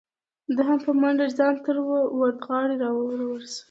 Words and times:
ده 0.55 0.61
هم 0.67 0.79
په 0.85 0.91
منډه 1.01 1.25
ځان 1.37 1.55
تر 1.65 1.75
وردغاړې 2.19 2.75
را 2.83 2.89
ورسو. 2.93 3.59